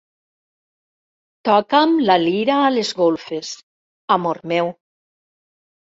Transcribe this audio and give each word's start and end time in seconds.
Toca'm 1.49 1.93
la 2.09 2.17
lira 2.23 2.57
a 2.69 2.73
les 2.79 2.93
golfes, 3.03 3.55
amor 4.19 4.45
meu. 4.53 4.77